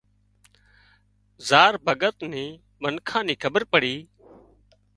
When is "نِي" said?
2.31-2.45